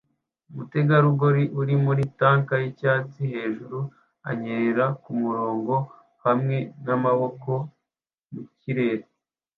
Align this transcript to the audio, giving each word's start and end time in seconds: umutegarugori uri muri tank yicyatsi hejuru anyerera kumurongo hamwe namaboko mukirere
umutegarugori 0.49 1.43
uri 1.59 1.75
muri 1.85 2.03
tank 2.19 2.47
yicyatsi 2.63 3.21
hejuru 3.33 3.77
anyerera 4.29 4.85
kumurongo 5.03 5.75
hamwe 6.25 6.57
namaboko 6.85 7.51
mukirere 8.31 9.05